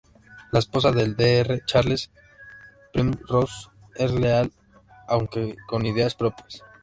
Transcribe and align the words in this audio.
La 0.51 0.57
esposa 0.57 0.91
del 0.91 1.15
Dr. 1.15 1.63
Charles 1.67 2.09
Primrose 2.91 3.67
es 3.93 4.11
leal, 4.11 4.51
aunque 5.07 5.55
con 5.67 5.85
ideas 5.85 6.15
propias. 6.15 6.63